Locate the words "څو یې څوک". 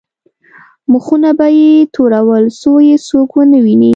2.59-3.29